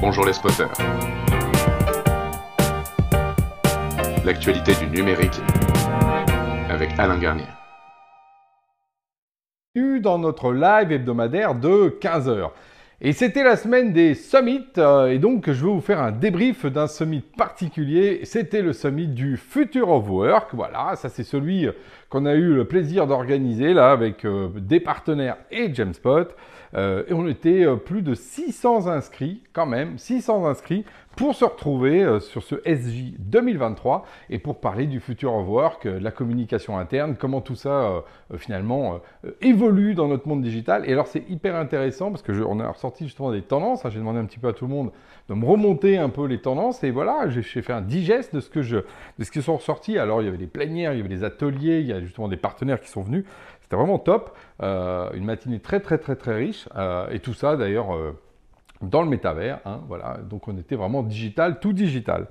Bonjour 0.00 0.24
les 0.24 0.32
spotters. 0.32 0.70
L'actualité 4.24 4.72
du 4.74 4.86
numérique 4.86 5.40
avec 6.70 6.90
Alain 6.98 7.18
Garnier. 7.18 7.44
Dans 10.00 10.18
notre 10.18 10.52
live 10.52 10.92
hebdomadaire 10.92 11.54
de 11.54 11.98
15h. 12.00 12.50
Et 13.02 13.12
c'était 13.12 13.44
la 13.44 13.56
semaine 13.56 13.92
des 13.92 14.14
summits, 14.14 14.64
euh, 14.78 15.08
et 15.08 15.18
donc 15.18 15.50
je 15.50 15.66
vais 15.66 15.70
vous 15.70 15.82
faire 15.82 16.00
un 16.00 16.12
débrief 16.12 16.64
d'un 16.64 16.86
summit 16.86 17.20
particulier. 17.20 18.20
C'était 18.24 18.62
le 18.62 18.72
summit 18.72 19.08
du 19.08 19.36
Future 19.36 19.90
of 19.90 20.08
Work. 20.08 20.54
Voilà, 20.54 20.96
ça 20.96 21.10
c'est 21.10 21.24
celui 21.24 21.68
qu'on 22.08 22.26
a 22.26 22.34
eu 22.34 22.54
le 22.54 22.64
plaisir 22.64 23.06
d'organiser 23.06 23.74
là 23.74 23.90
avec 23.90 24.24
euh, 24.24 24.48
des 24.56 24.80
partenaires 24.80 25.36
et 25.50 25.72
Jamespot. 25.72 26.28
Euh, 26.74 27.04
et 27.08 27.12
on 27.12 27.26
était 27.28 27.64
plus 27.84 28.02
de 28.02 28.14
600 28.14 28.88
inscrits, 28.88 29.42
quand 29.52 29.66
même, 29.66 29.98
600 29.98 30.46
inscrits 30.46 30.84
pour 31.16 31.34
se 31.34 31.46
retrouver 31.46 32.04
euh, 32.04 32.20
sur 32.20 32.42
ce 32.42 32.56
SJ 32.66 33.14
2023 33.18 34.04
et 34.28 34.38
pour 34.38 34.60
parler 34.60 34.86
du 34.86 35.00
futur 35.00 35.34
of 35.34 35.48
work, 35.48 35.86
euh, 35.86 35.98
de 35.98 36.04
la 36.04 36.10
communication 36.10 36.78
interne, 36.78 37.16
comment 37.18 37.40
tout 37.40 37.54
ça 37.54 37.70
euh, 37.70 38.00
finalement 38.36 39.00
évolue 39.40 39.94
dans 39.94 40.08
notre 40.08 40.28
monde 40.28 40.42
digital. 40.42 40.84
Et 40.86 40.92
alors 40.92 41.06
c'est 41.06 41.28
hyper 41.30 41.56
intéressant 41.56 42.10
parce 42.10 42.22
que 42.22 42.32
on 42.46 42.60
a 42.60 42.68
ressorti 42.68 43.04
justement 43.04 43.32
des 43.32 43.40
tendances. 43.40 43.84
Hein. 43.84 43.90
j'ai 43.90 43.98
demandé 43.98 44.18
un 44.18 44.26
petit 44.26 44.38
peu 44.38 44.48
à 44.48 44.52
tout 44.52 44.66
le 44.66 44.70
monde 44.72 44.92
de 45.28 45.34
me 45.34 45.46
remonter 45.46 45.96
un 45.96 46.10
peu 46.10 46.26
les 46.26 46.40
tendances 46.40 46.84
et 46.84 46.90
voilà, 46.90 47.28
j'ai 47.28 47.62
fait 47.62 47.72
un 47.72 47.80
digeste 47.80 48.34
de 48.34 48.40
ce 48.40 48.50
que 48.50 48.60
je, 48.60 48.76
de 49.18 49.24
ce 49.24 49.30
qui 49.30 49.40
sont 49.40 49.56
ressortis. 49.56 49.98
Alors 49.98 50.20
il 50.20 50.26
y 50.26 50.28
avait 50.28 50.36
des 50.36 50.46
plénières, 50.46 50.92
il 50.92 50.98
y 50.98 51.00
avait 51.00 51.08
des 51.08 51.24
ateliers, 51.24 51.80
il 51.80 51.86
y 51.86 51.92
a 51.96 52.00
justement 52.00 52.28
des 52.28 52.36
partenaires 52.36 52.80
qui 52.80 52.88
sont 52.88 53.02
venus. 53.02 53.24
C'était 53.62 53.76
vraiment 53.76 53.98
top. 53.98 54.36
une 54.60 55.24
matinée 55.24 55.60
très 55.60 55.80
très 55.80 55.98
très 55.98 56.16
très 56.16 56.34
riche 56.34 56.68
et 57.10 57.18
tout 57.20 57.34
ça 57.34 57.56
d'ailleurs 57.56 57.88
dans 58.82 59.02
le 59.02 59.08
métavers. 59.08 59.60
Hein, 59.64 59.80
voilà, 59.88 60.18
donc 60.18 60.48
on 60.48 60.56
était 60.56 60.76
vraiment 60.76 61.02
digital, 61.02 61.60
tout 61.60 61.72
digital. 61.72 62.26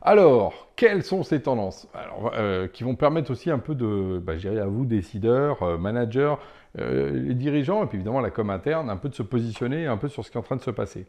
Alors, 0.00 0.68
quelles 0.76 1.02
sont 1.02 1.22
ces 1.22 1.42
tendances? 1.42 1.88
Alors, 1.92 2.32
euh, 2.34 2.68
Qui 2.68 2.84
vont 2.84 2.94
permettre 2.94 3.30
aussi 3.30 3.50
un 3.50 3.58
peu 3.58 3.74
de, 3.74 4.18
bah, 4.18 4.34
à 4.44 4.66
vous, 4.66 4.84
décideurs, 4.84 5.62
euh, 5.62 5.76
managers, 5.76 6.34
euh, 6.78 7.10
les 7.10 7.34
dirigeants, 7.34 7.82
et 7.82 7.86
puis 7.86 7.96
évidemment 7.96 8.20
la 8.20 8.30
com 8.30 8.50
interne, 8.50 8.90
un 8.90 8.96
peu 8.96 9.08
de 9.08 9.14
se 9.14 9.22
positionner 9.22 9.86
un 9.86 9.96
peu 9.96 10.08
sur 10.08 10.24
ce 10.24 10.30
qui 10.30 10.36
est 10.36 10.40
en 10.40 10.44
train 10.44 10.56
de 10.56 10.62
se 10.62 10.70
passer. 10.70 11.06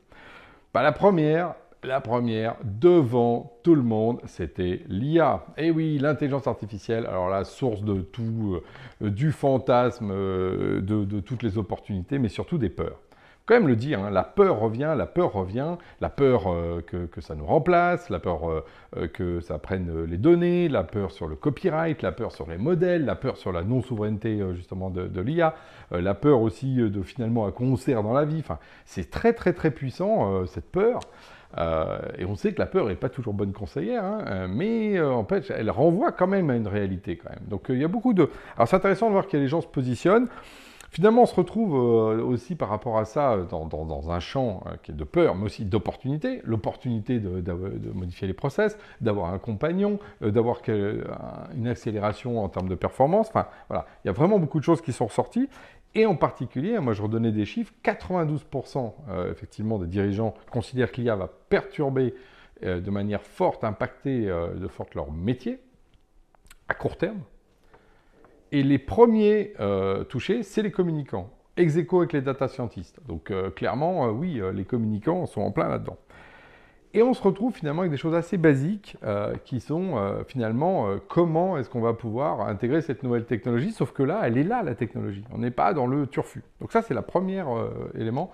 Bah, 0.74 0.82
la 0.82 0.92
première, 0.92 1.54
la 1.84 2.02
première, 2.02 2.56
devant 2.64 3.60
tout 3.64 3.76
le 3.76 3.82
monde, 3.82 4.20
c'était 4.26 4.82
l'IA. 4.88 5.46
Et 5.58 5.68
eh 5.68 5.72
oui, 5.72 5.98
l'intelligence 5.98 6.48
artificielle, 6.48 7.06
alors 7.06 7.30
la 7.30 7.44
source 7.46 7.84
de 7.84 8.02
tout, 8.02 8.60
du 9.02 9.32
fantasme, 9.32 10.10
de, 10.10 10.82
de 10.82 11.20
toutes 11.20 11.44
les 11.44 11.58
opportunités, 11.58 12.20
mais 12.20 12.30
surtout 12.30 12.58
des 12.58 12.70
peurs 12.70 13.00
quand 13.50 13.56
même 13.56 13.68
le 13.68 13.76
dire, 13.76 14.00
hein, 14.00 14.12
la 14.12 14.22
peur 14.22 14.60
revient, 14.60 14.94
la 14.96 15.08
peur 15.08 15.34
revient, 15.34 15.78
la 16.02 16.10
peur 16.12 16.44
euh, 16.54 16.82
que, 16.82 17.20
ça 17.20 17.34
nous 17.34 17.48
remplace, 17.48 18.12
la 18.12 18.20
peur 18.20 18.48
euh, 18.48 18.64
euh, 18.96 19.08
que 19.08 19.42
ça 19.42 19.58
prenne 19.58 20.04
les 20.04 20.18
données, 20.18 20.70
la 20.70 20.84
peur 20.84 21.10
sur 21.10 21.28
le 21.28 21.36
copyright, 21.36 22.04
la 22.04 22.12
peur 22.12 22.32
sur 22.32 22.48
les 22.48 22.60
modèles, 22.60 23.06
la 23.06 23.16
peur 23.16 23.38
sur 23.38 23.52
la 23.52 23.64
non-souveraineté 23.64 24.40
justement 24.54 24.92
de, 24.92 25.20
l'IA, 25.20 25.56
la 25.90 26.14
peur 26.14 26.42
aussi 26.42 26.76
de 26.76 27.02
finalement 27.02 27.48
un 27.48 27.52
concert 27.52 28.04
dans 28.04 28.14
la 28.14 28.24
vie. 28.24 28.38
Enfin, 28.38 28.60
c'est 28.86 29.10
très 29.10 29.34
très 29.34 29.54
très 29.54 29.72
puissant 29.72 30.46
cette 30.46 30.72
peur. 30.72 31.00
Et 31.58 32.26
on 32.26 32.36
sait 32.36 32.54
que 32.54 32.60
la 32.60 32.68
peur 32.68 32.88
n'est 32.88 32.96
pas 32.96 33.10
toujours 33.10 33.34
bonne 33.34 33.54
conseillère, 33.54 34.04
hein, 34.04 34.48
mais 34.48 35.02
en 35.02 35.26
fait, 35.26 35.52
elle 35.56 35.72
renvoie 35.72 36.12
quand 36.12 36.28
même 36.28 36.50
à 36.50 36.56
une 36.56 36.68
réalité 36.68 37.18
quand 37.18 37.30
même. 37.30 37.48
Donc 37.48 37.66
il 37.70 37.80
y 37.80 37.84
a 37.84 37.88
beaucoup 37.88 38.14
de... 38.14 38.30
Alors 38.56 38.68
c'est 38.68 38.76
intéressant 38.76 39.08
de 39.08 39.14
voir 39.14 39.28
que 39.28 39.38
les 39.38 39.48
gens 39.48 39.62
se 39.62 39.68
positionnent. 39.68 40.28
Finalement, 40.92 41.24
on 41.24 41.26
se 41.28 41.36
retrouve 41.36 41.76
euh, 41.76 42.24
aussi 42.24 42.56
par 42.56 42.70
rapport 42.70 42.98
à 42.98 43.06
ça 43.06 43.34
euh, 43.34 43.44
dans, 43.46 44.12
un 44.12 44.20
champ 44.20 44.64
euh, 44.66 44.72
qui 44.82 44.92
est 44.92 44.96
de 44.96 45.04
peur, 45.04 45.36
mais 45.36 45.46
aussi 45.46 45.64
d'opportunité. 45.64 46.42
L'opportunité 46.44 47.20
de, 47.20 47.92
modifier 47.94 48.28
les 48.28 48.34
process, 48.34 48.78
d'avoir 49.00 49.32
un 49.32 49.38
compagnon, 49.38 50.00
d'avoir 50.22 50.62
une 51.56 51.68
accélération 51.68 52.44
en 52.44 52.50
termes 52.50 52.70
de 52.70 52.76
performance. 52.76 53.28
Enfin, 53.30 53.48
voilà, 53.68 53.86
il 54.04 54.08
y 54.08 54.10
a 54.10 54.14
vraiment 54.14 54.40
beaucoup 54.40 54.60
de 54.60 54.64
choses 54.64 54.82
qui 54.82 54.92
sont 54.92 55.06
ressorties. 55.06 55.48
Et 55.96 56.06
en 56.06 56.16
particulier, 56.16 56.78
moi 56.80 56.94
je 56.94 57.02
redonnais 57.02 57.32
des 57.32 57.46
chiffres, 57.46 57.74
92% 57.84 58.94
effectivement 59.32 59.80
des 59.80 59.88
dirigeants 59.88 60.36
considèrent 60.52 60.92
que 60.92 61.02
l'IA 61.02 61.16
va 61.16 61.28
perturber 61.28 62.14
de 62.62 62.92
manière 62.92 63.24
forte, 63.24 63.64
impacter 63.64 64.28
de 64.28 64.68
forte 64.68 64.94
leur 64.94 65.12
métier 65.12 65.60
à 66.68 66.76
court 66.76 66.96
terme. 66.96 67.22
Et 68.52 68.64
les 68.64 68.80
premiers 68.80 69.54
euh, 69.60 70.04
touchés, 70.04 70.44
c'est 70.44 70.62
les 70.62 70.72
communicants. 70.72 71.30
Ex 71.58 71.76
avec 71.76 72.14
les 72.14 72.22
data 72.22 72.48
scientists. 72.48 73.00
Donc 73.06 73.32
euh, 73.32 73.52
clairement, 73.52 74.08
euh, 74.08 74.12
oui, 74.12 74.42
les 74.54 74.66
communicants 74.66 75.26
sont 75.26 75.42
en 75.42 75.52
plein 75.52 75.68
là-dedans. 75.68 75.98
Et 76.94 77.04
on 77.04 77.14
se 77.14 77.22
retrouve 77.22 77.54
finalement 77.54 77.82
avec 77.82 77.92
des 77.92 77.98
choses 77.98 78.16
assez 78.16 78.38
basiques 78.38 78.98
qui 79.46 79.60
sont 79.60 80.24
finalement 80.28 80.88
comment 81.08 81.56
est-ce 81.58 81.70
qu'on 81.70 81.82
va 81.82 81.94
pouvoir 81.94 82.42
intégrer 82.42 82.82
cette 82.82 83.04
nouvelle 83.04 83.26
technologie, 83.26 83.72
sauf 83.72 83.92
que 83.92 84.02
là, 84.02 84.22
elle 84.24 84.40
est 84.40 84.44
là, 84.44 84.64
la 84.64 84.74
technologie. 84.74 85.24
On 85.32 85.38
n'est 85.38 85.52
pas 85.52 85.76
dans 85.76 85.86
le 85.86 86.08
turfu. 86.08 86.42
Donc 86.60 86.72
ça, 86.72 86.82
c'est 86.82 86.96
le 86.96 87.04
premier 87.04 87.44
élément. 87.94 88.32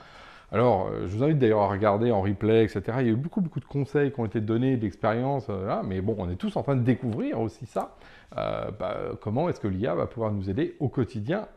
Alors, 0.53 0.89
je 1.05 1.17
vous 1.17 1.23
invite 1.23 1.37
d'ailleurs 1.37 1.63
à 1.63 1.67
regarder 1.67 2.11
en 2.11 2.21
replay, 2.21 2.63
etc. 2.63 2.81
Il 3.01 3.07
y 3.07 3.09
a 3.09 3.11
eu 3.11 3.17
beaucoup, 3.17 3.41
beaucoup 3.41 3.59
de 3.59 3.65
conseils 3.65 4.13
qui 4.13 4.21
ont 4.21 4.25
été 4.25 4.39
donnés, 4.39 4.77
d'expériences, 4.77 5.49
mais 5.83 5.99
bon, 5.99 6.15
on 6.17 6.29
est 6.29 6.37
tous 6.37 6.55
en 6.55 6.63
train 6.63 6.77
de 6.77 6.83
découvrir 6.83 7.41
aussi 7.41 7.65
ça. 7.65 7.97
Euh, 8.37 8.71
bah, 8.77 8.97
comment 9.21 9.47
est-ce 9.49 9.59
que 9.59 9.67
l'IA 9.67 9.95
va 9.95 10.07
pouvoir 10.07 10.31
nous 10.31 10.49
aider 10.49 10.75
au 10.79 10.89
quotidien, 10.89 11.47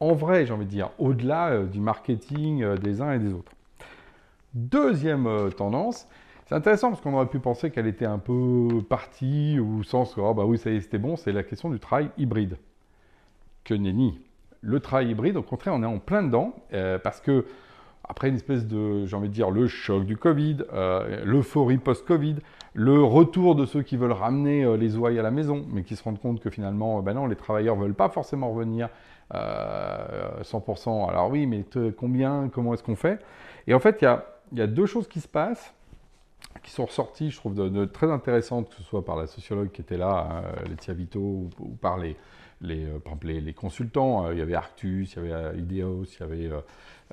en 0.00 0.12
vrai, 0.12 0.44
j'ai 0.44 0.52
envie 0.52 0.66
de 0.66 0.70
dire, 0.70 0.90
au-delà 0.98 1.48
euh, 1.48 1.64
du 1.64 1.80
marketing 1.80 2.62
euh, 2.62 2.76
des 2.76 3.00
uns 3.00 3.12
et 3.12 3.18
des 3.18 3.32
autres. 3.32 3.52
Deuxième 4.52 5.50
tendance, 5.56 6.08
c'est 6.46 6.54
intéressant 6.54 6.90
parce 6.90 7.00
qu'on 7.00 7.14
aurait 7.14 7.26
pu 7.26 7.38
penser 7.38 7.70
qu'elle 7.70 7.86
était 7.86 8.06
un 8.06 8.18
peu 8.18 8.82
partie, 8.88 9.58
ou 9.60 9.82
sens 9.82 10.14
que, 10.14 10.20
oh, 10.20 10.32
bah 10.32 10.44
oui, 10.44 10.58
ça 10.58 10.70
y 10.70 10.76
est, 10.76 10.80
c'était 10.80 10.98
bon, 10.98 11.16
c'est 11.16 11.32
la 11.32 11.42
question 11.42 11.70
du 11.70 11.78
travail 11.78 12.10
hybride. 12.16 12.56
Que 13.64 13.74
nenni. 13.74 14.18
Le 14.60 14.80
travail 14.80 15.10
hybride, 15.10 15.36
au 15.36 15.42
contraire, 15.42 15.74
on 15.74 15.82
est 15.82 15.86
en 15.86 15.98
plein 15.98 16.22
dedans, 16.22 16.54
parce 17.02 17.20
que 17.20 17.44
après 18.08 18.28
une 18.28 18.36
espèce 18.36 18.66
de, 18.66 19.04
j'ai 19.06 19.16
envie 19.16 19.28
de 19.28 19.34
dire, 19.34 19.50
le 19.50 19.66
choc 19.66 20.04
du 20.04 20.16
Covid, 20.16 20.58
euh, 20.72 21.24
l'euphorie 21.24 21.78
post-Covid, 21.78 22.36
le 22.74 23.02
retour 23.02 23.56
de 23.56 23.66
ceux 23.66 23.82
qui 23.82 23.96
veulent 23.96 24.12
ramener 24.12 24.64
euh, 24.64 24.76
les 24.76 24.96
ouailles 24.96 25.18
à 25.18 25.22
la 25.22 25.30
maison, 25.30 25.64
mais 25.72 25.82
qui 25.82 25.96
se 25.96 26.04
rendent 26.04 26.20
compte 26.20 26.40
que 26.40 26.50
finalement, 26.50 26.98
euh, 26.98 27.02
ben 27.02 27.14
non, 27.14 27.26
les 27.26 27.36
travailleurs 27.36 27.76
ne 27.76 27.82
veulent 27.82 27.94
pas 27.94 28.08
forcément 28.08 28.52
revenir 28.52 28.88
100%. 29.32 31.08
Alors 31.08 31.30
oui, 31.30 31.46
mais 31.46 31.64
combien, 31.96 32.48
comment 32.52 32.74
est-ce 32.74 32.84
qu'on 32.84 32.94
fait? 32.94 33.18
Et 33.66 33.74
en 33.74 33.80
fait, 33.80 33.98
il 34.00 34.58
y 34.58 34.60
a, 34.60 34.66
deux 34.68 34.86
choses 34.86 35.08
qui 35.08 35.20
se 35.20 35.26
passent, 35.26 35.74
qui 36.62 36.70
sont 36.70 36.86
ressorties, 36.86 37.30
je 37.30 37.36
trouve, 37.36 37.54
de, 37.54 37.84
très 37.84 38.10
intéressantes, 38.10 38.68
que 38.70 38.76
ce 38.76 38.82
soit 38.82 39.04
par 39.04 39.16
la 39.16 39.26
sociologue 39.26 39.70
qui 39.70 39.80
était 39.80 39.96
là, 39.96 40.28
hein, 40.30 40.62
Laetitia 40.68 40.94
Vito, 40.94 41.20
ou, 41.20 41.50
par 41.80 41.98
les, 41.98 42.16
les, 42.60 42.86
les, 43.22 43.54
consultants. 43.54 44.30
il 44.30 44.38
y 44.38 44.42
avait 44.42 44.54
Arctus, 44.54 45.14
il 45.14 45.28
y 45.28 45.32
avait 45.32 45.58
Ideos, 45.58 46.04
il 46.04 46.20
y 46.20 46.22
avait 46.22 46.50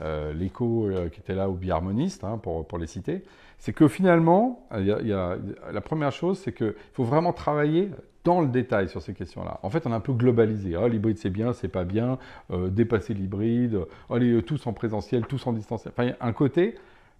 euh, 0.01 0.33
euh, 0.61 1.09
qui 1.09 1.19
était 1.19 1.35
là, 1.35 1.49
ou 1.49 1.53
biharmoniste, 1.53 2.23
hein, 2.23 2.37
pour, 2.37 2.77
les 2.77 2.87
citer, 2.87 3.23
c'est 3.59 3.73
que 3.73 3.87
finalement, 3.87 4.67
la 4.71 5.81
première 5.81 6.11
chose, 6.11 6.39
c'est 6.39 6.53
qu'il 6.53 6.73
faut 6.93 7.03
vraiment 7.03 7.33
travailler 7.33 7.89
dans 8.23 8.41
le 8.41 8.47
détail 8.47 8.89
sur 8.89 9.01
ces 9.01 9.13
questions-là. 9.13 9.59
En 9.63 9.69
fait, 9.69 9.85
on 9.85 9.91
a 9.91 9.95
un 9.95 9.99
peu 9.99 10.13
globalisé. 10.13 10.77
Oh, 10.77 10.87
l'hybride, 10.87 11.17
c'est 11.17 11.29
bien, 11.29 11.53
c'est 11.53 11.67
pas 11.67 11.83
bien, 11.83 12.17
euh, 12.51 12.69
dépasser 12.69 13.13
l'hybride, 13.13 13.79
oh, 14.09 14.17
tous 14.45 14.65
en 14.67 14.73
présentiel, 14.73 15.25
tous 15.25 15.45
en 15.45 15.53
distanciel. 15.53 15.93
Enfin, 15.95 16.13
un 16.19 16.33
côté, 16.33 16.75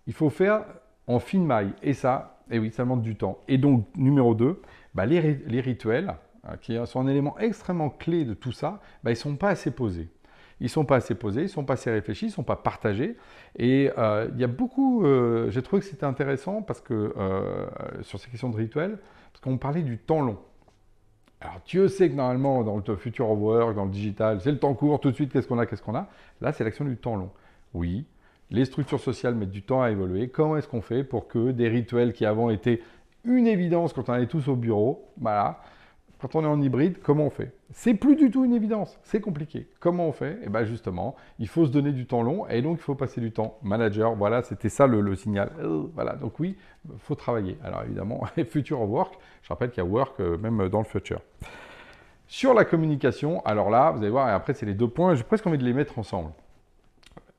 il 0.07 0.13
faut 0.13 0.29
faire 0.29 0.65
en 1.07 1.19
fine 1.19 1.45
maille. 1.45 1.73
Et 1.81 1.93
ça, 1.93 2.39
et 2.49 2.55
eh 2.55 2.59
oui, 2.59 2.71
ça 2.71 2.83
demande 2.83 3.01
du 3.01 3.15
temps. 3.15 3.39
Et 3.47 3.57
donc, 3.57 3.85
numéro 3.95 4.35
2, 4.35 4.61
bah, 4.93 5.05
les, 5.05 5.19
rituels, 5.61 6.15
qui 6.61 6.77
sont 6.85 6.99
un 6.99 7.07
élément 7.07 7.37
extrêmement 7.39 7.89
clé 7.89 8.25
de 8.25 8.33
tout 8.33 8.51
ça, 8.51 8.81
bah, 9.03 9.11
ils 9.11 9.15
ne 9.15 9.19
sont 9.19 9.35
pas 9.35 9.49
assez 9.49 9.71
posés 9.71 10.09
ils 10.63 10.67
ne 10.67 10.69
sont 10.69 10.85
pas 10.85 10.95
assez 10.95 11.13
posés, 11.13 11.41
ils 11.41 11.45
ne 11.45 11.49
sont 11.49 11.65
pas 11.65 11.73
assez 11.73 11.91
réfléchis, 11.91 12.27
ils 12.27 12.29
ne 12.29 12.33
sont 12.33 12.43
pas 12.43 12.55
partagés. 12.55 13.17
Et 13.57 13.91
euh, 13.97 14.29
il 14.33 14.39
y 14.39 14.45
a 14.45 14.47
beaucoup, 14.47 15.05
euh, 15.05 15.49
j'ai 15.49 15.61
trouvé 15.61 15.81
que 15.81 15.87
c'était 15.87 16.05
intéressant 16.05 16.61
parce 16.61 16.79
que 16.79 17.13
euh, 17.17 17.65
sur 18.01 18.17
ces 18.17 18.29
questions 18.29 18.49
de 18.49 18.55
rituels, 18.55 18.97
parce 19.33 19.41
qu'on 19.41 19.57
parlait 19.57 19.81
du 19.81 19.97
temps 19.97 20.21
long. 20.21 20.37
Alors 21.41 21.59
Dieu 21.65 21.89
sait 21.89 22.09
que 22.09 22.15
normalement 22.15 22.63
dans 22.63 22.77
le 22.77 22.95
future 22.95 23.29
of 23.29 23.39
work, 23.39 23.75
dans 23.75 23.83
le 23.83 23.91
digital, 23.91 24.39
c'est 24.39 24.51
le 24.51 24.57
temps 24.57 24.73
court, 24.73 25.01
tout 25.01 25.11
de 25.11 25.15
suite 25.15 25.33
qu'est-ce 25.33 25.49
qu'on 25.49 25.59
a, 25.59 25.65
qu'est-ce 25.65 25.81
qu'on 25.81 25.95
a? 25.95 26.07
Là 26.39 26.53
c'est 26.53 26.63
l'action 26.63 26.85
du 26.85 26.95
temps 26.95 27.17
long. 27.17 27.31
Oui, 27.73 28.05
les 28.51 28.65
structures 28.65 28.99
sociales 28.99 29.35
mettent 29.35 29.51
du 29.51 29.63
temps 29.63 29.81
à 29.81 29.91
évoluer. 29.91 30.29
Comment 30.29 30.57
est-ce 30.57 30.67
qu'on 30.67 30.81
fait 30.81 31.03
pour 31.03 31.27
que 31.27 31.51
des 31.51 31.67
rituels 31.67 32.13
qui 32.13 32.25
avant 32.25 32.49
étaient 32.49 32.81
une 33.23 33.47
évidence 33.47 33.93
quand 33.93 34.09
on 34.09 34.13
allait 34.13 34.27
tous 34.27 34.47
au 34.47 34.55
bureau, 34.55 35.07
voilà, 35.17 35.61
quand 36.19 36.35
on 36.35 36.43
est 36.43 36.47
en 36.47 36.61
hybride, 36.61 36.99
comment 37.03 37.25
on 37.25 37.29
fait? 37.29 37.53
C'est 37.71 37.95
plus 37.95 38.15
du 38.15 38.31
tout 38.31 38.45
une 38.45 38.53
évidence, 38.53 38.97
c'est 39.03 39.19
compliqué. 39.19 39.67
Comment 39.79 40.07
on 40.07 40.11
fait? 40.11 40.39
Eh 40.43 40.49
bien 40.49 40.63
justement, 40.63 41.15
il 41.39 41.47
faut 41.47 41.65
se 41.65 41.71
donner 41.71 41.91
du 41.91 42.05
temps 42.05 42.21
long 42.21 42.47
et 42.47 42.61
donc 42.61 42.77
il 42.79 42.81
faut 42.81 42.95
passer 42.95 43.19
du 43.19 43.31
temps. 43.31 43.57
Manager, 43.61 44.15
voilà, 44.15 44.41
c'était 44.41 44.69
ça 44.69 44.87
le, 44.87 45.15
signal. 45.15 45.51
Voilà, 45.93 46.13
donc 46.13 46.39
oui, 46.39 46.55
il 46.85 46.99
faut 46.99 47.15
travailler. 47.15 47.57
Alors 47.63 47.83
évidemment, 47.83 48.23
future 48.49 48.81
work, 48.81 49.15
je 49.41 49.49
rappelle 49.49 49.71
qu'il 49.71 49.83
y 49.83 49.85
a 49.85 49.89
work 49.89 50.19
euh, 50.19 50.37
même 50.37 50.69
dans 50.69 50.79
le 50.79 50.85
future. 50.85 51.19
Sur 52.27 52.53
la 52.53 52.63
communication, 52.63 53.43
alors 53.45 53.69
là, 53.69 53.91
vous 53.91 53.99
allez 53.99 54.09
voir, 54.09 54.29
et 54.29 54.31
après 54.31 54.53
c'est 54.53 54.65
les 54.65 54.73
deux 54.73 54.87
points, 54.87 55.15
j'ai 55.15 55.23
presque 55.23 55.45
envie 55.45 55.57
de 55.57 55.65
les 55.65 55.73
mettre 55.73 55.99
ensemble. 55.99 56.31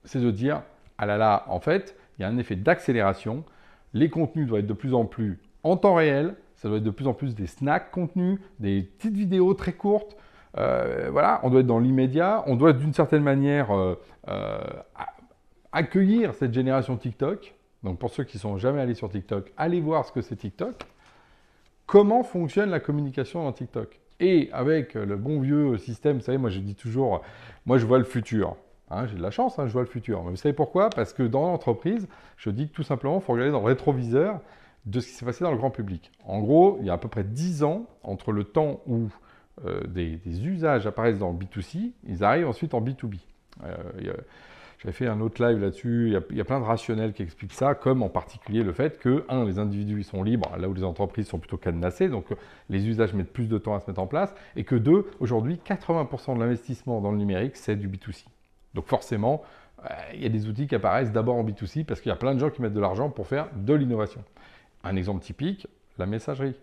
C'est 0.05 0.21
de 0.21 0.31
dire, 0.31 0.63
ah 0.99 1.07
là 1.07 1.17
là, 1.17 1.45
en 1.49 1.61
fait, 1.61 1.97
il 2.19 2.23
y 2.23 2.25
a 2.25 2.29
un 2.29 2.39
effet 2.39 2.57
d'accélération. 2.57 3.45
Les 3.93 4.11
contenus 4.11 4.47
doivent 4.47 4.61
être 4.61 4.67
de 4.67 4.73
plus 4.73 4.95
en 4.95 5.05
plus 5.05 5.39
en 5.63 5.77
temps 5.77 5.95
réel, 5.95 6.35
ça 6.57 6.69
doit 6.69 6.79
être 6.79 6.85
de 6.85 6.91
plus 6.91 7.07
en 7.07 7.15
plus 7.15 7.35
des 7.35 7.47
snacks 7.47 7.91
contenus, 7.91 8.39
des 8.61 8.83
petites 8.83 9.17
vidéos 9.17 9.55
très 9.55 9.73
courtes. 9.73 10.17
Euh, 10.57 11.09
voilà, 11.11 11.41
on 11.43 11.51
doit 11.51 11.61
être 11.61 11.67
dans 11.67 11.81
l'immédiat, 11.81 12.45
on 12.47 12.55
doit 12.57 12.73
d'une 12.73 12.93
certaine 12.93 13.23
manière 13.23 13.73
euh, 13.73 14.01
euh, 14.29 14.59
accueillir 15.73 16.35
cette 16.35 16.55
génération 16.55 16.97
TikTok. 16.97 17.55
Donc 17.83 17.99
pour 17.99 18.11
ceux 18.11 18.25
qui 18.25 18.37
ne 18.37 18.41
sont 18.41 18.57
jamais 18.57 18.81
allés 18.81 18.95
sur 18.95 19.11
TikTok, 19.11 19.53
allez 19.57 19.81
voir 19.81 20.05
ce 20.07 20.13
que 20.13 20.21
c'est 20.21 20.37
TikTok. 20.37 20.75
Comment 21.87 22.23
fonctionne 22.23 22.71
la 22.71 22.81
communication 22.81 23.43
dans 23.43 23.53
TikTok? 23.53 24.01
Et 24.21 24.49
avec 24.53 24.95
le 24.95 25.17
bon 25.17 25.41
vieux 25.41 25.77
système, 25.77 26.19
vous 26.19 26.25
savez, 26.25 26.39
moi 26.39 26.51
je 26.51 26.61
dis 26.61 26.77
toujours, 26.77 27.21
moi 27.67 27.79
je 27.79 27.85
vois 27.85 27.99
le 27.99 28.05
futur. 28.05 28.57
Hein, 28.91 29.07
j'ai 29.07 29.17
de 29.17 29.23
la 29.23 29.31
chance, 29.31 29.59
hein, 29.59 29.67
je 29.67 29.73
vois 29.73 29.83
le 29.83 29.89
futur. 29.89 30.23
Mais 30.25 30.31
vous 30.31 30.37
savez 30.37 30.53
pourquoi? 30.53 30.91
Parce 30.91 31.13
que 31.13 31.23
dans 31.23 31.43
l'entreprise, 31.43 32.07
je 32.37 32.51
dis 32.51 32.69
que 32.69 32.75
tout 32.75 32.83
simplement, 32.83 33.17
il 33.17 33.23
faut 33.23 33.33
regarder 33.33 33.53
dans 33.53 33.61
le 33.61 33.67
rétroviseur 33.67 34.41
de 34.87 35.01
ce 35.01 35.09
qui 35.09 35.15
s'est 35.15 35.25
passé 35.25 35.45
dans 35.45 35.51
le 35.51 35.57
grand 35.57 35.71
public. 35.71 36.13
En 36.25 36.41
gros, 36.41 36.77
il 36.81 36.87
y 36.87 36.91
a 36.91 36.93
à 36.93 36.99
peu 36.99 37.09
près 37.09 37.25
10 37.25 37.63
ans 37.65 37.87
entre 38.03 38.33
le 38.33 38.45
temps 38.45 38.81
où 38.87 39.09
euh, 39.65 39.81
des, 39.87 40.19
usages 40.27 40.87
apparaissent 40.87 41.19
dans 41.19 41.31
le 41.31 41.39
B2C, 41.39 41.93
ils 42.07 42.25
arrivent 42.25 42.49
ensuite 42.49 42.75
en 42.75 42.83
B2B. 42.83 43.19
Euh, 43.65 43.77
j'avais 44.79 44.93
fait 44.93 45.07
un 45.07 45.21
autre 45.21 45.43
live 45.43 45.59
là-dessus, 45.59 46.09
il, 46.31 46.37
y 46.37 46.41
a 46.41 46.45
plein 46.45 46.61
de 46.61 46.65
rationnels 46.65 47.15
qui 47.15 47.23
expliquent 47.23 47.55
ça, 47.55 47.75
comme 47.75 48.03
en 48.03 48.11
particulier 48.11 48.63
le 48.63 48.73
fait 48.73 48.99
que, 48.99 49.25
un, 49.31 49.47
les 49.47 49.59
individus 49.59 50.03
sont 50.03 50.23
libres, 50.23 50.51
là 50.59 50.69
où 50.69 50.75
les 50.75 50.85
entreprises 50.85 51.29
sont 51.29 51.39
plutôt 51.39 51.57
cadenassées, 51.57 52.09
donc 52.09 52.33
euh, 52.33 52.35
les 52.69 52.87
usages 52.87 53.15
mettent 53.15 53.33
plus 53.33 53.49
de 53.49 53.57
temps 53.57 53.75
à 53.75 53.81
se 53.81 53.87
mettre 53.87 54.01
en 54.01 54.07
place, 54.07 54.35
et 54.57 54.65
que 54.65 54.75
deux, 54.75 55.07
aujourd'hui, 55.21 55.59
80% 55.65 56.35
de 56.35 56.41
l'investissement 56.41 57.01
dans 57.01 57.13
le 57.13 57.17
numérique, 57.17 57.57
c'est 57.57 57.77
du 57.77 57.89
B2C. 57.89 58.25
Donc 58.75 58.87
forcément, 58.87 59.43
il 60.15 60.23
y 60.23 60.27
a 60.27 60.31
des 60.31 60.49
outils 60.49 60.67
qui 60.67 60.75
apparaissent 60.75 61.13
d'abord 61.13 61.37
en 61.37 61.45
B2C 61.45 61.85
parce 61.85 62.01
qu'il 62.01 62.09
y 62.09 62.13
a 62.13 62.17
plein 62.17 62.35
de 62.35 62.41
gens 62.41 62.51
qui 62.51 62.63
mettent 62.63 62.73
de 62.73 62.81
l'argent 62.81 63.11
pour 63.11 63.27
faire 63.27 63.49
de 63.55 63.75
l'innovation. 63.75 64.25
Un 64.83 64.97
exemple 64.97 65.23
typique, 65.23 65.67
la 65.99 66.07
messagerie. 66.07 66.55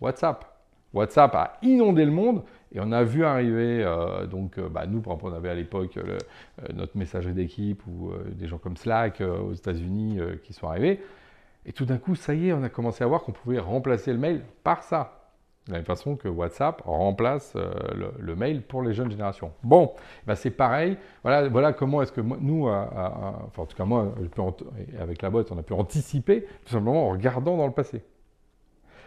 WhatsApp. 0.00 0.44
WhatsApp 0.92 1.34
a 1.34 1.58
inondé 1.62 2.04
le 2.04 2.10
monde 2.10 2.42
et 2.72 2.80
on 2.80 2.90
a 2.92 3.04
vu 3.04 3.24
arriver, 3.24 3.82
euh, 3.84 4.26
donc 4.26 4.58
euh, 4.58 4.68
bah, 4.68 4.86
nous, 4.86 5.00
par 5.00 5.14
exemple, 5.14 5.32
on 5.32 5.36
avait 5.36 5.50
à 5.50 5.54
l'époque 5.54 5.96
euh, 5.98 6.18
notre 6.74 6.96
messagerie 6.96 7.34
d'équipe 7.34 7.86
ou 7.86 8.12
des 8.32 8.46
gens 8.46 8.58
comme 8.58 8.76
Slack 8.76 9.20
aux 9.20 9.52
États-Unis 9.52 10.18
qui 10.42 10.52
sont 10.52 10.68
arrivés. 10.68 11.00
Et 11.64 11.72
tout 11.72 11.84
d'un 11.84 11.98
coup, 11.98 12.14
ça 12.14 12.34
y 12.34 12.48
est, 12.48 12.52
on 12.52 12.62
a 12.62 12.68
commencé 12.68 13.02
à 13.02 13.06
voir 13.06 13.22
qu'on 13.22 13.32
pouvait 13.32 13.58
remplacer 13.58 14.12
le 14.12 14.18
mail 14.18 14.42
par 14.62 14.82
ça. 14.82 15.25
De 15.66 15.72
la 15.72 15.78
même 15.78 15.84
façon 15.84 16.14
que 16.14 16.28
WhatsApp 16.28 16.80
remplace 16.84 17.56
le, 18.18 18.36
mail 18.36 18.62
pour 18.62 18.82
les 18.82 18.92
jeunes 18.92 19.10
générations. 19.10 19.52
Bon, 19.64 19.94
bah, 20.24 20.36
c'est 20.36 20.52
pareil. 20.52 20.96
Voilà, 21.24 21.72
comment 21.72 22.02
est-ce 22.02 22.12
que 22.12 22.20
nous, 22.20 22.68
enfin 22.68 23.62
en 23.62 23.66
tout 23.66 23.76
cas 23.76 23.84
moi, 23.84 24.14
avec 25.00 25.22
la 25.22 25.30
boîte, 25.30 25.50
on 25.50 25.58
a 25.58 25.64
pu 25.64 25.72
anticiper 25.72 26.46
tout 26.64 26.72
simplement 26.72 27.08
en 27.08 27.10
regardant 27.10 27.56
dans 27.56 27.66
le 27.66 27.72
passé. 27.72 28.04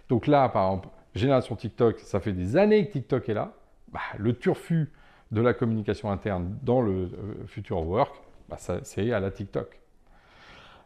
Donc 0.10 0.28
là, 0.28 0.50
par 0.50 0.66
exemple, 0.66 0.90
génération 1.16 1.56
TikTok, 1.56 2.00
ça 2.00 2.20
fait 2.20 2.34
des 2.34 2.58
années 2.58 2.88
que 2.88 2.92
TikTok 2.94 3.30
est 3.30 3.34
là. 3.34 3.54
Bah, 3.92 4.00
le 4.18 4.34
turfu 4.34 4.92
de 5.32 5.42
la 5.42 5.54
communication 5.54 6.12
interne 6.12 6.58
dans 6.64 6.82
le 6.82 6.92
euh, 6.92 7.46
future 7.48 7.86
work, 7.86 8.16
bah, 8.50 8.58
c'est 8.84 9.12
à 9.12 9.20
la 9.20 9.32
TikTok. 9.32 9.80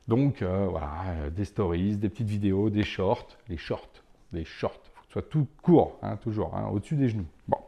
Donc 0.07 0.41
euh, 0.41 0.67
voilà, 0.69 1.29
des 1.31 1.45
stories, 1.45 1.95
des 1.95 2.09
petites 2.09 2.27
vidéos, 2.27 2.69
des 2.69 2.83
shorts, 2.83 3.27
les 3.47 3.57
shorts, 3.57 4.03
les 4.33 4.43
shorts, 4.43 4.91
soit 5.13 5.21
tout 5.21 5.47
court, 5.61 5.99
hein, 6.01 6.17
toujours, 6.17 6.55
hein, 6.55 6.67
au-dessus 6.73 6.95
des 6.95 7.07
genoux. 7.07 7.27
Bon. 7.47 7.59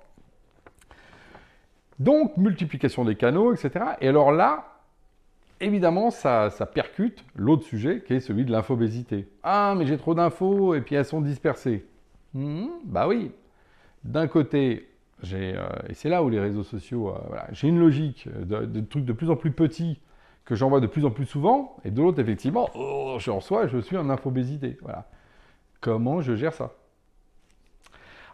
Donc, 1.99 2.35
multiplication 2.37 3.05
des 3.05 3.15
canaux, 3.15 3.53
etc. 3.53 3.85
Et 4.01 4.07
alors 4.07 4.31
là, 4.31 4.79
évidemment, 5.61 6.09
ça, 6.09 6.49
ça 6.49 6.65
percute 6.65 7.23
l'autre 7.35 7.63
sujet 7.63 8.03
qui 8.05 8.15
est 8.15 8.19
celui 8.19 8.45
de 8.45 8.51
l'infobésité. 8.51 9.27
Ah, 9.43 9.75
mais 9.77 9.85
j'ai 9.85 9.97
trop 9.97 10.15
d'infos 10.15 10.73
et 10.73 10.81
puis 10.81 10.95
elles 10.95 11.05
sont 11.05 11.21
dispersées. 11.21 11.85
Hmm, 12.33 12.65
bah 12.83 13.07
oui. 13.07 13.31
D'un 14.03 14.25
côté, 14.25 14.89
j'ai, 15.21 15.55
euh, 15.55 15.67
et 15.87 15.93
c'est 15.93 16.09
là 16.09 16.23
où 16.23 16.29
les 16.29 16.39
réseaux 16.39 16.63
sociaux, 16.63 17.09
euh, 17.09 17.37
j'ai 17.51 17.67
une 17.67 17.79
logique 17.79 18.27
de, 18.27 18.81
trucs 18.81 19.05
de 19.05 19.13
plus 19.13 19.29
en 19.29 19.35
plus 19.35 19.51
petits 19.51 19.99
que 20.45 20.55
j'envoie 20.55 20.79
de 20.79 20.87
plus 20.87 21.05
en 21.05 21.11
plus 21.11 21.25
souvent, 21.25 21.77
et 21.85 21.91
de 21.91 22.01
l'autre, 22.01 22.19
effectivement, 22.19 22.69
oh, 22.75 23.17
je 23.19 23.29
reçois, 23.29 23.67
je 23.67 23.77
suis 23.77 23.97
en 23.97 24.09
infobésité. 24.09 24.77
Voilà. 24.81 25.07
Comment 25.79 26.21
je 26.21 26.35
gère 26.35 26.53
ça? 26.53 26.71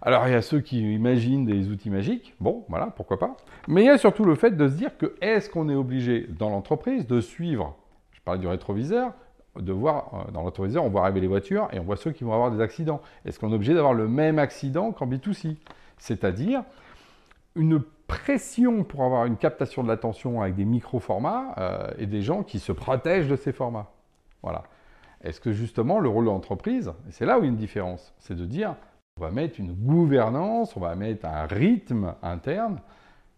Alors, 0.04 0.28
il 0.28 0.32
y 0.32 0.36
a 0.36 0.42
ceux 0.42 0.62
qui 0.62 0.94
imaginent 0.94 1.46
des 1.46 1.70
outils 1.70 1.92
magiques, 1.92 2.34
bon, 2.40 2.66
voilà, 2.70 2.88
pourquoi 2.88 3.20
pas. 3.20 3.38
Mais 3.68 3.84
il 3.84 3.86
y 3.86 3.90
a 3.90 4.00
surtout 4.00 4.26
le 4.26 4.34
fait 4.34 4.52
de 4.58 4.68
se 4.68 4.74
dire 4.74 4.98
que 4.98 5.16
est-ce 5.22 5.50
qu'on 5.50 5.70
est 5.70 5.76
obligé 5.76 6.28
dans 6.28 6.50
l'entreprise 6.50 7.06
de 7.06 7.22
suivre, 7.22 7.78
je 8.12 8.20
parlais 8.22 8.40
du 8.40 8.48
rétroviseur, 8.48 9.14
de 9.60 9.72
voir, 9.72 10.26
euh, 10.28 10.32
dans 10.32 10.44
l'autoriseur, 10.44 10.84
on 10.84 10.90
voit 10.90 11.04
arriver 11.04 11.20
les 11.20 11.28
voitures 11.28 11.68
et 11.72 11.80
on 11.80 11.84
voit 11.84 11.98
ceux 11.98 12.12
qui 12.12 12.24
vont 12.24 12.34
avoir 12.34 12.50
des 12.52 12.62
accidents. 12.62 13.02
Est-ce 13.26 13.40
qu'on 13.40 13.52
est 13.52 13.56
obligé 13.56 13.74
d'avoir 13.74 13.94
le 13.94 14.08
même 14.08 14.40
accident 14.40 14.92
qu'en 14.92 15.06
B2C 15.06 15.58
C'est-à-dire 15.98 16.64
une 17.56 17.82
pression 18.08 18.84
pour 18.84 19.04
avoir 19.04 19.26
une 19.26 19.38
captation 19.38 19.84
de 19.84 19.88
l'attention 19.88 20.42
avec 20.42 20.56
des 20.56 20.66
micro-formats 20.66 21.54
euh, 21.58 21.92
et 21.98 22.08
des 22.08 22.22
gens 22.22 22.44
qui 22.44 22.60
se 22.60 22.72
protègent 22.72 23.28
de 23.28 23.36
ces 23.36 23.52
formats. 23.52 23.92
Voilà. 24.42 24.64
Est-ce 25.24 25.40
que 25.40 25.52
justement 25.52 26.00
le 26.00 26.10
rôle 26.10 26.26
de 26.26 26.30
l'entreprise, 26.30 26.92
c'est 27.10 27.26
là 27.26 27.38
où 27.38 27.42
il 27.42 27.46
y 27.46 27.48
a 27.48 27.52
une 27.52 27.58
différence, 27.58 28.14
c'est 28.20 28.36
de 28.36 28.46
dire 28.46 28.76
on 29.22 29.26
va 29.26 29.32
mettre 29.32 29.60
une 29.60 29.74
gouvernance, 29.74 30.76
on 30.76 30.80
va 30.80 30.96
mettre 30.96 31.26
un 31.26 31.46
rythme 31.46 32.16
interne 32.24 32.80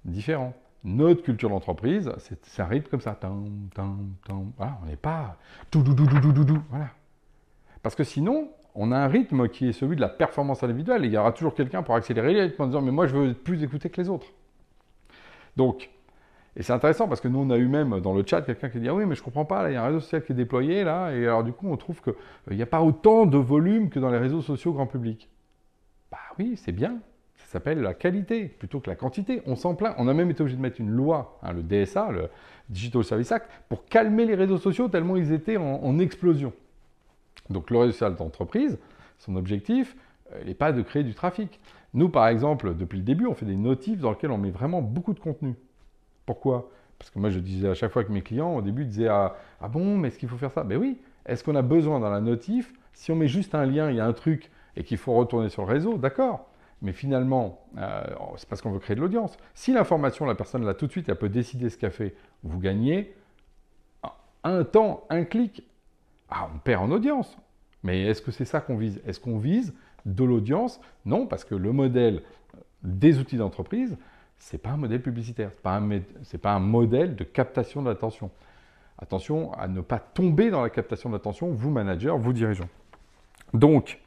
différent 0.06 0.54
notre 0.84 1.24
culture 1.24 1.50
d'entreprise, 1.50 2.12
c'est 2.18 2.62
un 2.62 2.66
rythme 2.66 2.90
comme 2.90 3.02
ça. 3.02 3.18
On 3.24 4.86
n'est 4.86 4.96
pas 4.98 5.38
tout 5.72 5.82
dou 5.82 5.94
dou 5.94 6.06
dou 6.06 6.44
dou 6.44 6.58
voilà. 6.70 6.90
Parce 7.82 7.96
que 7.96 8.04
sinon, 8.04 8.50
on 8.76 8.92
a 8.92 8.98
un 8.98 9.08
rythme 9.08 9.48
qui 9.48 9.70
est 9.70 9.74
celui 9.74 9.96
de 9.96 10.02
la 10.02 10.10
performance 10.10 10.64
individuelle. 10.64 11.06
Et 11.06 11.08
il 11.08 11.14
y 11.14 11.18
aura 11.18 11.32
toujours 11.32 11.56
quelqu'un 11.56 11.84
pour 11.84 11.96
accélérer 11.96 12.34
le 12.34 12.42
rythme 12.42 12.64
en 12.64 12.68
disant 12.68 12.82
mais 12.82 12.92
moi 12.92 13.08
je 13.08 13.16
veux 13.16 13.34
plus 13.34 13.64
écouter 13.64 13.90
que 13.90 14.02
les 14.02 14.10
autres. 14.10 14.28
Donc, 15.56 15.90
et 16.56 16.64
c'est 16.64 16.74
intéressant 16.74 17.08
parce 17.08 17.22
que 17.22 17.28
nous 17.28 17.40
on 17.40 17.50
a 17.50 17.58
eu 17.58 17.68
même 17.68 18.00
dans 18.02 18.14
le 18.14 18.24
chat 18.26 18.42
quelqu'un 18.42 18.70
qui 18.70 18.80
dit 18.80 18.90
ah 18.90 18.94
oui 18.94 19.06
mais 19.06 19.16
je 19.16 19.24
comprends 19.24 19.46
pas 19.46 19.70
il 19.72 19.74
y 19.74 19.76
a 19.76 19.84
un 19.84 19.88
réseau 19.88 20.02
social 20.02 20.24
qui 20.24 20.34
est 20.34 20.36
déployé 20.36 20.84
là 20.84 21.12
et 21.12 21.26
alors 21.26 21.44
du 21.44 21.52
coup 21.52 21.68
on 21.68 21.78
trouve 21.78 22.00
qu'il 22.02 22.14
euh, 22.52 22.56
n'y 22.56 22.62
a 22.62 22.68
pas 22.68 22.82
autant 22.82 23.26
de 23.26 23.38
volume 23.38 23.90
que 23.90 24.00
dans 24.00 24.12
les 24.12 24.20
réseaux 24.20 24.42
sociaux 24.42 24.74
grand 24.74 24.86
public. 24.86 25.30
Oui 26.40 26.58
c'est 26.58 26.72
bien, 26.72 27.00
s'appelle 27.54 27.82
la 27.82 27.94
qualité 27.94 28.46
plutôt 28.46 28.80
que 28.80 28.90
la 28.90 28.96
quantité. 28.96 29.44
On 29.46 29.56
s'en 29.56 29.76
plaint. 29.76 29.94
On 30.00 30.08
a 30.08 30.14
même 30.14 30.32
été 30.32 30.42
obligé 30.42 30.58
de 30.58 30.62
mettre 30.62 30.82
une 30.82 30.90
loi, 30.90 31.38
hein, 31.44 31.54
le 31.54 31.62
DSA, 31.62 32.10
le 32.12 32.30
Digital 32.70 33.04
Service 33.04 33.32
Act, 33.32 33.50
pour 33.70 33.86
calmer 33.86 34.26
les 34.26 34.34
réseaux 34.34 34.58
sociaux 34.58 34.88
tellement 34.88 35.16
ils 35.16 35.32
étaient 35.32 35.58
en, 35.58 36.00
explosion. 36.00 36.52
Donc 37.52 37.70
le 37.70 37.78
réseau 37.78 37.92
social 37.92 38.16
d'entreprise, 38.16 38.80
son 39.20 39.36
objectif, 39.36 39.96
euh, 40.34 40.44
n'est 40.46 40.56
pas 40.56 40.72
de 40.72 40.82
créer 40.82 41.04
du 41.04 41.14
trafic. 41.14 41.60
Nous, 41.94 42.10
par 42.10 42.28
exemple, 42.28 42.76
depuis 42.76 42.98
le 42.98 43.04
début, 43.04 43.28
on 43.28 43.36
fait 43.36 43.46
des 43.46 43.56
notifs 43.56 44.00
dans 44.00 44.10
lesquels 44.10 44.32
on 44.32 44.40
met 44.40 44.50
vraiment 44.50 44.82
beaucoup 44.82 45.14
de 45.14 45.20
contenu. 45.20 45.54
Pourquoi? 46.26 46.72
Parce 46.98 47.12
que 47.12 47.20
moi, 47.20 47.30
je 47.30 47.40
disais 47.40 47.70
à 47.70 47.76
chaque 47.76 47.92
fois 47.92 48.04
que 48.04 48.12
mes 48.12 48.24
clients, 48.24 48.56
au 48.56 48.64
début, 48.64 48.86
disaient 48.86 49.10
ah, 49.10 49.36
ah 49.62 49.68
bon, 49.68 49.98
mais 49.98 50.08
est-ce 50.08 50.18
qu'il 50.18 50.30
faut 50.30 50.38
faire 50.38 50.52
ça? 50.52 50.64
Ben 50.64 50.78
oui. 50.78 50.98
Est-ce 51.28 51.44
qu'on 51.44 51.56
a 51.56 51.62
besoin 51.62 52.00
dans 52.00 52.10
la 52.10 52.20
notif? 52.20 52.74
Si 52.94 53.12
on 53.12 53.16
met 53.16 53.28
juste 53.28 53.54
un 53.54 53.66
lien, 53.66 53.92
il 53.92 53.98
y 53.98 54.00
a 54.00 54.06
un 54.08 54.14
truc 54.14 54.50
et 54.76 54.84
qu'il 54.84 54.98
faut 54.98 55.14
retourner 55.14 55.50
sur 55.50 55.66
le 55.66 55.72
réseau, 55.72 55.98
d'accord 55.98 56.48
mais 56.84 56.92
finalement, 56.92 57.66
euh, 57.78 58.04
c'est 58.36 58.48
parce 58.48 58.62
qu'on 58.62 58.72
veut 58.72 58.80
créer 58.80 58.98
de 58.98 59.02
l'audience. 59.02 59.38
Si 59.54 59.72
l'information, 59.72 60.26
la 60.26 60.36
personne 60.36 60.66
l'a 60.66 60.74
tout 60.74 60.86
de 60.86 60.92
suite, 60.92 61.08
elle 61.08 61.16
peut 61.16 61.30
décider 61.30 61.70
ce 61.70 61.78
qu'elle 61.78 61.92
fait, 61.92 62.14
vous 62.44 62.60
gagnez 62.60 63.16
un 64.44 64.66
temps, 64.66 65.06
un 65.10 65.24
clic. 65.24 65.64
Ah, 66.30 66.50
on 66.54 66.60
perd 66.60 66.84
en 66.84 66.92
audience. 66.92 67.38
Mais 67.84 68.02
est-ce 68.04 68.22
que 68.22 68.32
c'est 68.32 68.44
ça 68.44 68.60
qu'on 68.60 68.76
vise? 68.76 69.02
Est-ce 69.08 69.22
qu'on 69.22 69.40
vise 69.40 69.74
de 70.06 70.26
l'audience? 70.26 70.82
Non, 71.06 71.26
parce 71.26 71.46
que 71.46 71.56
le 71.56 71.72
modèle 71.72 72.22
des 72.84 73.18
outils 73.18 73.38
d'entreprise, 73.38 73.98
ce 74.38 74.56
n'est 74.56 74.60
pas 74.60 74.72
un 74.72 74.78
modèle 74.78 75.02
publicitaire, 75.02 75.52
ce 75.54 75.58
n'est 75.58 76.40
pas, 76.40 76.52
un 76.52 76.60
modèle 76.60 77.16
de 77.16 77.24
captation 77.24 77.82
de 77.82 77.88
l'attention. 77.88 78.30
Attention 79.00 79.54
à 79.54 79.70
ne 79.70 79.80
pas 79.80 80.00
tomber 80.00 80.50
dans 80.50 80.62
la 80.62 80.70
captation 80.70 81.10
de 81.10 81.16
l'attention, 81.16 81.52
vous 81.52 81.72
managers, 81.72 82.14
vous 82.18 82.34
dirigeants. 82.34 82.70
Donc, 83.54 84.02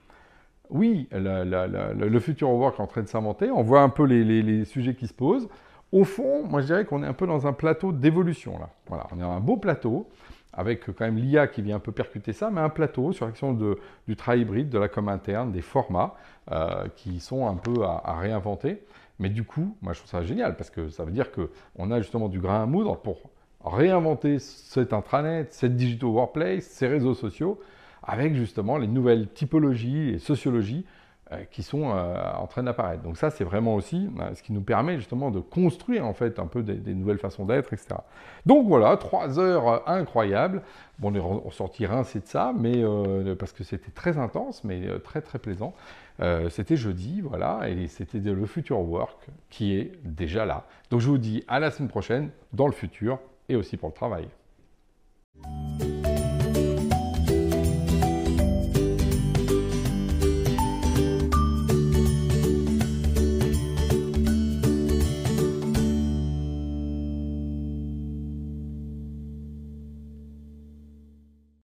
oui, 0.71 1.09
le 1.13 2.19
futur 2.19 2.51
work 2.51 2.79
est 2.79 2.83
en 2.83 2.87
train 2.87 3.03
de 3.03 3.09
s'inventer, 3.09 3.51
on 3.51 3.63
voit 3.63 3.83
un 3.83 3.89
peu 3.89 4.05
les, 4.05 4.65
sujets 4.65 4.95
qui 4.95 5.07
se 5.07 5.15
posent. 5.15 5.49
Au 5.93 6.05
fond, 6.05 6.45
moi 6.45 6.61
je 6.61 6.67
dirais 6.67 6.85
qu'on 6.85 7.03
est 7.03 7.07
un 7.07 7.13
peu 7.13 7.27
dans 7.27 7.47
un 7.47 7.53
plateau 7.53 7.93
d'évolution 7.93 8.59
là. 8.59 8.71
Voilà, 8.89 9.07
on 9.15 9.21
est 9.21 9.23
un 9.23 9.41
beau 9.41 9.57
plateau 9.57 10.09
avec 10.53 10.87
quand 10.87 11.05
même 11.05 11.17
l'IA 11.17 11.47
qui 11.47 11.63
vient 11.63 11.77
un 11.77 11.81
peu 11.81 11.93
percuter 11.93 12.33
ça, 12.33 12.51
mais 12.51 12.61
un 12.61 12.71
plateau 12.71 13.13
sur 13.13 13.27
l'action 13.27 13.57
du 14.09 14.17
travail 14.17 14.41
hybride, 14.41 14.69
de 14.71 14.79
la 14.79 14.89
com 14.89 15.09
interne, 15.09 15.53
des 15.53 15.61
formats 15.61 16.15
euh, 16.51 16.89
qui 16.97 17.21
sont 17.21 17.47
un 17.47 17.55
peu 17.55 17.85
à, 17.85 18.17
réinventer. 18.19 18.83
Mais 19.19 19.29
du 19.29 19.45
coup, 19.45 19.77
moi 19.83 19.93
je 19.93 20.01
trouve 20.01 20.11
ça 20.11 20.23
génial 20.23 20.57
parce 20.57 20.71
que 20.71 20.89
ça 20.89 21.05
veut 21.05 21.13
dire 21.13 21.31
qu'on 21.31 21.91
a 21.91 22.01
justement 22.01 22.29
du 22.29 22.41
grain 22.41 22.63
à 22.63 22.67
moudre 22.67 22.97
pour 22.97 23.31
réinventer 23.65 24.39
cet 24.39 24.93
intranet, 24.93 25.53
cette 25.53 25.77
digital 25.77 26.09
workplace, 26.09 26.65
ces 26.65 26.87
réseaux 26.87 27.15
sociaux 27.15 27.61
avec 28.07 28.35
justement 28.35 28.79
les 28.79 28.87
nouvelles 28.87 29.29
typologies 29.29 30.11
et 30.11 30.19
sociologies 30.19 30.87
euh, 31.33 31.43
qui 31.51 31.63
sont 31.63 31.85
en 31.85 32.47
train 32.47 32.63
d'apparaître. 32.63 33.03
Donc 33.03 33.17
ça, 33.17 33.31
c'est 33.31 33.43
vraiment 33.43 33.75
aussi 33.75 34.09
ce 34.35 34.43
qui 34.43 34.53
nous 34.53 34.61
permet 34.61 34.97
justement 34.97 35.31
de 35.31 35.41
construire 35.41 36.07
en 36.07 36.15
fait 36.15 36.39
un 36.39 36.47
peu 36.47 36.63
des, 36.63 36.95
nouvelles 36.95 37.19
façons 37.19 37.45
d'être, 37.45 37.73
etc. 37.73 37.97
Donc 38.47 38.69
voilà, 38.69 38.97
trois 38.97 39.41
heures 39.41 39.89
incroyables. 39.89 40.63
Bon, 41.01 41.11
on 41.11 41.15
est 41.15 41.19
ressorti 41.45 41.85
rincé 41.85 42.21
de 42.21 42.27
ça, 42.27 42.53
mais 42.57 42.85
parce 43.39 43.53
que 43.53 43.65
c'était 43.65 43.91
très 43.91 44.19
intense, 44.19 44.63
mais 44.63 44.83
très 45.01 45.21
très 45.21 45.41
plaisant. 45.41 45.75
c'était 46.49 46.77
jeudi, 46.77 47.23
voilà, 47.23 47.69
et 47.69 47.89
c'était 47.89 48.21
le 48.21 48.47
Future 48.47 48.81
Work 48.81 49.27
qui 49.51 49.75
est 49.75 49.93
déjà 50.05 50.47
là. 50.47 50.65
Donc 50.91 51.01
je 51.01 51.09
vous 51.09 51.19
dis 51.19 51.43
à 51.49 51.59
la 51.59 51.73
semaine 51.73 51.89
prochaine 51.89 52.31
dans 52.53 52.67
le 52.67 52.73
futur 52.73 53.19
et 53.49 53.57
aussi 53.57 53.77
pour 53.77 53.89
le 53.89 53.95
travail. 53.95 54.29